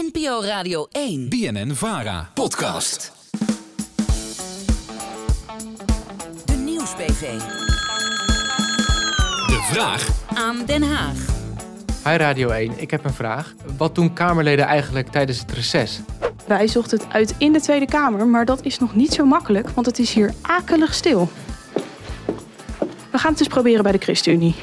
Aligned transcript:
NPO 0.00 0.42
Radio 0.42 0.86
1. 0.92 1.28
BNN 1.28 1.74
Vara. 1.74 2.30
Podcast. 2.34 3.12
De 6.44 6.52
Nieuwsbv. 6.52 7.38
De 9.46 9.68
vraag 9.72 10.08
Aan 10.34 10.64
Den 10.66 10.82
Haag. 10.82 11.16
Hi 12.04 12.16
Radio 12.16 12.48
1, 12.48 12.72
ik 12.76 12.90
heb 12.90 13.04
een 13.04 13.12
vraag. 13.12 13.54
Wat 13.76 13.94
doen 13.94 14.12
Kamerleden 14.12 14.64
eigenlijk 14.64 15.08
tijdens 15.08 15.38
het 15.38 15.52
reces? 15.52 16.00
Wij 16.46 16.68
zochten 16.68 16.98
het 16.98 17.08
uit 17.12 17.34
in 17.38 17.52
de 17.52 17.60
Tweede 17.60 17.86
Kamer, 17.86 18.26
maar 18.26 18.44
dat 18.44 18.64
is 18.64 18.78
nog 18.78 18.94
niet 18.94 19.12
zo 19.12 19.24
makkelijk, 19.24 19.68
want 19.68 19.86
het 19.86 19.98
is 19.98 20.12
hier 20.12 20.34
akelig 20.40 20.94
stil. 20.94 21.28
We 23.10 23.18
gaan 23.18 23.30
het 23.30 23.40
eens 23.40 23.48
proberen 23.48 23.82
bij 23.82 23.92
de 23.92 23.98
ChristenUnie. 23.98 24.54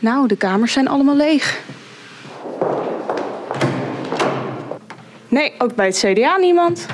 Nou, 0.00 0.28
de 0.28 0.36
kamers 0.36 0.72
zijn 0.72 0.88
allemaal 0.88 1.16
leeg. 1.16 1.60
Nee, 5.28 5.52
ook 5.58 5.74
bij 5.74 5.86
het 5.86 5.98
CDA 5.98 6.36
niemand. 6.36 6.86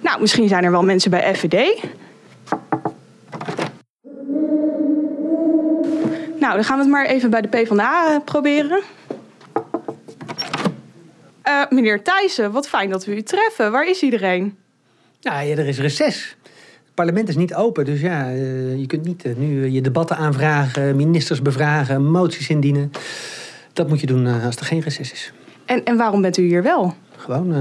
Nou, 0.00 0.20
misschien 0.20 0.48
zijn 0.48 0.64
er 0.64 0.70
wel 0.70 0.82
mensen 0.82 1.10
bij 1.10 1.34
FVD. 1.34 1.82
Nou, 6.38 6.54
dan 6.54 6.64
gaan 6.64 6.76
we 6.76 6.82
het 6.82 6.92
maar 6.92 7.06
even 7.06 7.30
bij 7.30 7.40
de 7.40 7.48
PvdA 7.48 8.14
eh, 8.14 8.16
proberen. 8.24 8.82
Eh, 11.42 11.62
meneer 11.68 12.02
Thijssen, 12.02 12.52
wat 12.52 12.68
fijn 12.68 12.90
dat 12.90 13.04
we 13.04 13.16
u 13.16 13.22
treffen. 13.22 13.72
Waar 13.72 13.88
is 13.88 14.02
iedereen? 14.02 14.58
Ja, 15.20 15.40
ja, 15.40 15.56
er 15.56 15.66
is 15.66 15.78
reces. 15.78 16.36
Parlement 16.96 17.28
is 17.28 17.36
niet 17.36 17.54
open, 17.54 17.84
dus 17.84 18.00
ja, 18.00 18.30
eh, 18.30 18.78
je 18.78 18.86
kunt 18.86 19.04
niet 19.04 19.24
eh, 19.24 19.36
nu 19.36 19.66
je 19.70 19.80
debatten 19.80 20.16
aanvragen, 20.16 20.96
ministers 20.96 21.42
bevragen, 21.42 22.10
moties 22.10 22.48
indienen. 22.48 22.92
Dat 23.72 23.88
moet 23.88 24.00
je 24.00 24.06
doen 24.06 24.26
eh, 24.26 24.44
als 24.44 24.56
er 24.56 24.64
geen 24.64 24.80
reces 24.80 25.12
is. 25.12 25.32
En, 25.64 25.84
en 25.84 25.96
waarom 25.96 26.22
bent 26.22 26.36
u 26.36 26.42
hier 26.42 26.62
wel? 26.62 26.94
Gewoon 27.16 27.54
eh, 27.54 27.60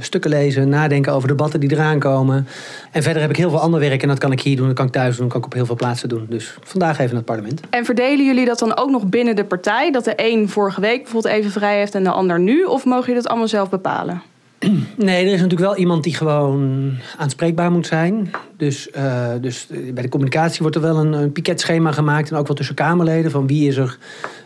stukken 0.00 0.30
lezen, 0.30 0.68
nadenken 0.68 1.12
over 1.12 1.28
debatten 1.28 1.60
die 1.60 1.72
eraan 1.72 1.98
komen. 1.98 2.46
En 2.92 3.02
verder 3.02 3.22
heb 3.22 3.30
ik 3.30 3.36
heel 3.36 3.50
veel 3.50 3.60
ander 3.60 3.80
werk 3.80 4.02
en 4.02 4.08
dat 4.08 4.18
kan 4.18 4.32
ik 4.32 4.40
hier 4.40 4.56
doen, 4.56 4.66
dat 4.66 4.76
kan 4.76 4.86
ik 4.86 4.92
thuis 4.92 5.16
doen, 5.16 5.24
dat 5.24 5.32
kan 5.32 5.40
ik 5.40 5.46
op 5.46 5.52
heel 5.52 5.66
veel 5.66 5.74
plaatsen 5.74 6.08
doen. 6.08 6.26
Dus 6.28 6.56
vandaag 6.62 6.92
even 6.92 7.06
naar 7.06 7.14
het 7.14 7.24
parlement. 7.24 7.60
En 7.70 7.84
verdelen 7.84 8.26
jullie 8.26 8.46
dat 8.46 8.58
dan 8.58 8.76
ook 8.76 8.90
nog 8.90 9.06
binnen 9.06 9.36
de 9.36 9.44
partij? 9.44 9.90
Dat 9.90 10.04
de 10.04 10.12
een 10.16 10.48
vorige 10.48 10.80
week 10.80 11.02
bijvoorbeeld 11.02 11.34
even 11.34 11.50
vrij 11.50 11.78
heeft 11.78 11.94
en 11.94 12.04
de 12.04 12.10
ander 12.10 12.40
nu? 12.40 12.64
Of 12.64 12.84
mogen 12.84 13.06
jullie 13.06 13.22
dat 13.22 13.30
allemaal 13.30 13.48
zelf 13.48 13.70
bepalen? 13.70 14.22
Nee, 14.96 15.26
er 15.26 15.32
is 15.32 15.40
natuurlijk 15.40 15.70
wel 15.70 15.76
iemand 15.76 16.04
die 16.04 16.14
gewoon 16.14 16.94
aanspreekbaar 17.16 17.70
moet 17.70 17.86
zijn. 17.86 18.30
Dus, 18.56 18.90
eh, 18.90 19.30
dus 19.40 19.66
bij 19.92 20.02
de 20.02 20.08
communicatie 20.08 20.60
wordt 20.60 20.76
er 20.76 20.82
wel 20.82 20.96
een, 20.96 21.12
een 21.12 21.32
piketschema 21.32 21.92
gemaakt. 21.92 22.30
En 22.30 22.36
ook 22.36 22.46
wel 22.46 22.56
tussen 22.56 22.74
Kamerleden. 22.74 23.30
Van 23.30 23.46
wie 23.46 23.68
is 23.68 23.76
er, 23.76 23.98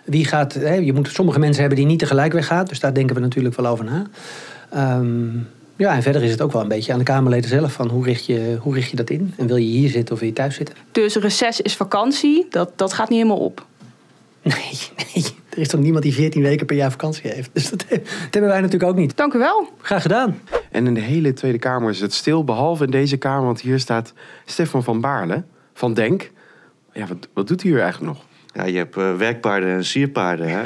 wie 0.05 0.25
gaat. 0.25 0.55
Hè, 0.55 0.75
je 0.75 0.93
moet 0.93 1.09
sommige 1.09 1.39
mensen 1.39 1.61
hebben 1.61 1.79
die 1.79 1.89
niet 1.89 1.99
tegelijk 1.99 2.33
weggaan. 2.33 2.65
Dus 2.65 2.81
daar 2.81 2.95
denken 2.95 3.15
we 3.15 3.21
natuurlijk 3.21 3.57
wel 3.57 3.67
over 3.67 3.85
na. 3.85 4.07
Ehm, 4.71 5.29
ja, 5.77 5.95
en 5.95 6.03
verder 6.03 6.23
is 6.23 6.31
het 6.31 6.41
ook 6.41 6.53
wel 6.53 6.63
een 6.63 6.69
beetje 6.69 6.93
aan 6.93 6.99
de 6.99 7.05
Kamerleden 7.05 7.49
zelf. 7.49 7.73
Van 7.73 7.89
hoe 7.89 8.05
richt 8.05 8.27
je, 8.27 8.57
hoe 8.61 8.75
richt 8.75 8.91
je 8.91 8.97
dat 8.97 9.11
in? 9.11 9.35
En 9.37 9.47
wil 9.47 9.57
je 9.57 9.67
hier 9.67 9.89
zitten 9.89 10.15
of 10.15 10.21
wil 10.21 10.29
je 10.29 10.35
thuis 10.35 10.55
zitten? 10.55 10.75
Dus 10.93 11.17
reces 11.17 11.61
is 11.61 11.77
vakantie, 11.77 12.47
dat, 12.51 12.71
dat 12.77 12.93
gaat 12.93 13.09
niet 13.09 13.19
helemaal 13.19 13.45
op. 13.45 13.67
Nee, 14.43 14.79
nee. 14.97 15.25
Er 15.51 15.59
is 15.59 15.69
toch 15.69 15.81
niemand 15.81 16.03
die 16.03 16.15
14 16.15 16.43
weken 16.43 16.67
per 16.67 16.77
jaar 16.77 16.91
vakantie 16.91 17.31
heeft. 17.31 17.51
Dus 17.53 17.71
dat, 17.71 17.85
dat 17.89 18.01
hebben 18.31 18.51
wij 18.51 18.61
natuurlijk 18.61 18.91
ook 18.91 18.97
niet. 18.99 19.17
Dank 19.17 19.35
u 19.35 19.39
wel. 19.39 19.69
Graag 19.81 20.03
gedaan. 20.03 20.41
En 20.71 20.87
in 20.87 20.95
de 20.95 21.01
hele 21.01 21.33
Tweede 21.33 21.59
Kamer 21.59 21.91
is 21.91 22.01
het 22.01 22.15
stil, 22.15 22.45
behalve 22.45 22.85
in 22.85 22.91
deze 22.91 23.17
Kamer, 23.17 23.45
want 23.45 23.61
hier 23.61 23.79
staat 23.79 24.13
Stefan 24.45 24.83
van 24.83 25.01
Baarle 25.01 25.45
van 25.75 25.95
Denk. 25.95 26.31
Ja, 26.93 27.07
wat, 27.07 27.29
wat 27.33 27.49
doet 27.49 27.63
hij 27.63 27.71
hier 27.71 27.81
eigenlijk 27.81 28.13
nog? 28.13 28.25
Ja, 28.55 28.65
je 28.65 28.77
hebt 28.77 28.97
eh, 28.97 29.15
werkpaarden 29.17 29.69
en 29.69 29.85
sierpaarden. 29.85 30.49
Hè? 30.49 30.63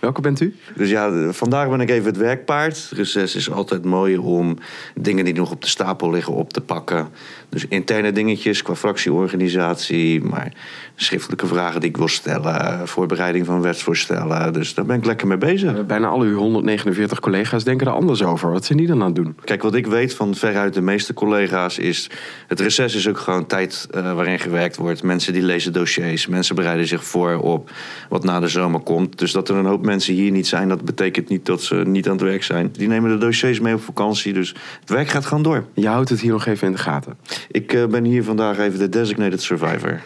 Welke 0.00 0.20
bent 0.20 0.40
u? 0.40 0.54
Dus 0.74 0.90
ja, 0.90 1.32
vandaag 1.32 1.68
ben 1.68 1.80
ik 1.80 1.90
even 1.90 2.06
het 2.06 2.16
werkpaard. 2.16 2.90
Reces 2.94 3.34
is 3.34 3.50
altijd 3.50 3.84
mooi 3.84 4.16
om 4.16 4.58
dingen 4.94 5.24
die 5.24 5.34
nog 5.34 5.50
op 5.50 5.62
de 5.62 5.68
stapel 5.68 6.10
liggen 6.10 6.32
op 6.32 6.52
te 6.52 6.60
pakken. 6.60 7.08
Dus 7.48 7.66
interne 7.68 8.12
dingetjes 8.12 8.62
qua 8.62 8.74
fractieorganisatie, 8.74 10.22
maar 10.22 10.52
schriftelijke 10.94 11.46
vragen 11.46 11.80
die 11.80 11.88
ik 11.88 11.96
wil 11.96 12.08
stellen, 12.08 12.88
voorbereiding 12.88 13.46
van 13.46 13.62
wetsvoorstellen. 13.62 14.52
Dus 14.52 14.74
daar 14.74 14.84
ben 14.84 14.96
ik 14.96 15.04
lekker 15.04 15.26
mee 15.26 15.38
bezig. 15.38 15.86
Bijna 15.86 16.08
al 16.08 16.20
uw 16.20 16.38
149 16.38 17.20
collega's 17.20 17.64
denken 17.64 17.86
er 17.86 17.92
anders 17.92 18.22
over. 18.22 18.50
Wat 18.50 18.64
zijn 18.64 18.78
die 18.78 18.86
dan 18.86 19.00
aan 19.00 19.06
het 19.06 19.14
doen? 19.14 19.36
Kijk, 19.44 19.62
wat 19.62 19.74
ik 19.74 19.86
weet 19.86 20.14
van 20.14 20.34
veruit 20.34 20.74
de 20.74 20.80
meeste 20.80 21.14
collega's 21.14 21.78
is... 21.78 22.10
het 22.48 22.60
reces 22.60 22.94
is 22.94 23.08
ook 23.08 23.18
gewoon 23.18 23.46
tijd 23.46 23.88
eh, 23.90 24.14
waarin 24.14 24.38
gewerkt 24.38 24.76
wordt. 24.76 25.02
Mensen 25.02 25.32
die 25.32 25.42
lezen 25.42 25.72
dossiers. 25.72 26.26
Mensen 26.26 26.54
bereiden 26.54 26.86
zich 26.86 27.04
voor 27.04 27.23
op 27.32 27.70
wat 28.08 28.24
na 28.24 28.40
de 28.40 28.48
zomer 28.48 28.80
komt. 28.80 29.18
Dus 29.18 29.32
dat 29.32 29.48
er 29.48 29.56
een 29.56 29.66
hoop 29.66 29.84
mensen 29.84 30.14
hier 30.14 30.30
niet 30.30 30.46
zijn... 30.46 30.68
dat 30.68 30.84
betekent 30.84 31.28
niet 31.28 31.46
dat 31.46 31.62
ze 31.62 31.74
niet 31.74 32.06
aan 32.06 32.12
het 32.12 32.22
werk 32.22 32.42
zijn. 32.42 32.72
Die 32.72 32.88
nemen 32.88 33.10
de 33.10 33.18
dossiers 33.18 33.60
mee 33.60 33.74
op 33.74 33.82
vakantie. 33.82 34.32
Dus 34.32 34.54
het 34.80 34.90
werk 34.90 35.08
gaat 35.08 35.26
gewoon 35.26 35.42
door. 35.42 35.64
Je 35.74 35.88
houdt 35.88 36.08
het 36.08 36.20
hier 36.20 36.32
nog 36.32 36.46
even 36.46 36.66
in 36.66 36.72
de 36.72 36.78
gaten. 36.78 37.18
Ik 37.48 37.72
eh, 37.72 37.86
ben 37.86 38.04
hier 38.04 38.24
vandaag 38.24 38.58
even 38.58 38.78
de 38.78 38.88
designated 38.88 39.42
survivor. 39.42 40.00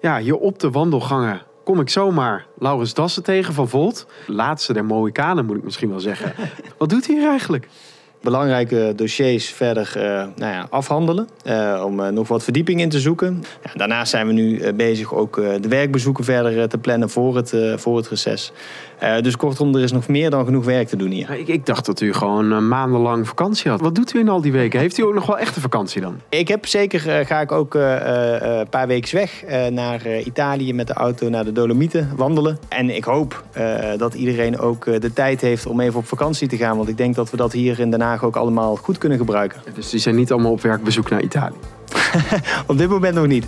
Ja, 0.00 0.18
hier 0.18 0.36
op 0.36 0.58
de 0.58 0.70
wandelgangen 0.70 1.42
kom 1.64 1.80
ik 1.80 1.88
zomaar 1.88 2.46
Laurens 2.58 2.94
Dassen 2.94 3.22
tegen 3.22 3.54
van 3.54 3.68
Volt. 3.68 4.06
Laatste 4.26 4.72
der 4.72 4.84
Mohikanen 4.84 5.46
moet 5.46 5.56
ik 5.56 5.64
misschien 5.64 5.88
wel 5.88 6.00
zeggen. 6.00 6.32
Wat 6.78 6.88
doet 6.88 7.06
hij 7.06 7.16
hier 7.16 7.28
eigenlijk? 7.28 7.68
Belangrijke 8.20 8.92
dossiers 8.96 9.48
verder 9.48 9.92
eh, 9.96 10.02
nou 10.36 10.52
ja, 10.52 10.66
afhandelen. 10.70 11.28
eh, 11.44 11.82
om 11.86 12.00
eh, 12.00 12.08
nog 12.08 12.28
wat 12.28 12.44
verdieping 12.44 12.80
in 12.80 12.88
te 12.88 13.00
zoeken. 13.00 13.42
Ja, 13.64 13.70
daarnaast 13.74 14.10
zijn 14.10 14.26
we 14.26 14.32
nu 14.32 14.72
bezig 14.72 15.14
ook 15.14 15.34
de 15.36 15.68
werkbezoeken 15.68 16.24
verder 16.24 16.68
te 16.68 16.78
plannen 16.78 17.10
voor 17.10 17.36
het, 17.36 17.56
voor 17.76 17.96
het 17.96 18.08
reces. 18.08 18.52
Dus 19.20 19.36
kortom, 19.36 19.74
er 19.74 19.82
is 19.82 19.92
nog 19.92 20.08
meer 20.08 20.30
dan 20.30 20.44
genoeg 20.44 20.64
werk 20.64 20.88
te 20.88 20.96
doen 20.96 21.10
hier. 21.10 21.30
Ik, 21.30 21.48
ik 21.48 21.66
dacht 21.66 21.86
dat 21.86 22.00
u 22.00 22.12
gewoon 22.12 22.68
maandenlang 22.68 23.28
vakantie 23.28 23.70
had. 23.70 23.80
Wat 23.80 23.94
doet 23.94 24.14
u 24.14 24.18
in 24.18 24.28
al 24.28 24.40
die 24.40 24.52
weken? 24.52 24.80
Heeft 24.80 24.98
u 24.98 25.02
ook 25.02 25.14
nog 25.14 25.26
wel 25.26 25.38
echte 25.38 25.60
vakantie 25.60 26.00
dan? 26.00 26.20
Ik 26.28 26.48
heb 26.48 26.66
zeker, 26.66 27.26
ga 27.26 27.40
ik 27.40 27.52
ook 27.52 27.74
een 27.74 28.68
paar 28.70 28.86
weken 28.86 29.14
weg 29.14 29.44
naar 29.70 30.18
Italië 30.20 30.74
met 30.74 30.86
de 30.86 30.92
auto 30.92 31.28
naar 31.28 31.44
de 31.44 31.52
Dolomieten 31.52 32.10
wandelen. 32.16 32.58
En 32.68 32.96
ik 32.96 33.04
hoop 33.04 33.44
dat 33.96 34.14
iedereen 34.14 34.58
ook 34.58 34.84
de 34.84 35.12
tijd 35.12 35.40
heeft 35.40 35.66
om 35.66 35.80
even 35.80 35.98
op 35.98 36.06
vakantie 36.06 36.48
te 36.48 36.56
gaan. 36.56 36.76
Want 36.76 36.88
ik 36.88 36.96
denk 36.96 37.14
dat 37.14 37.30
we 37.30 37.36
dat 37.36 37.52
hier 37.52 37.80
in 37.80 37.90
Den 37.90 38.02
Haag 38.08 38.24
ook 38.24 38.36
allemaal 38.36 38.76
goed 38.76 38.98
kunnen 38.98 39.18
gebruiken. 39.18 39.60
Dus 39.74 39.90
die 39.90 40.00
zijn 40.00 40.14
niet 40.14 40.32
allemaal 40.32 40.52
op 40.52 40.60
werkbezoek 40.60 41.10
naar 41.10 41.22
Italië. 41.22 41.56
Op 42.66 42.78
dit 42.78 42.88
moment 42.88 43.14
nog 43.14 43.26
niet. 43.26 43.46